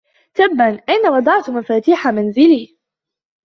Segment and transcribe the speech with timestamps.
[0.33, 2.67] تبا، أين وضعت مفاتيح منزلي؟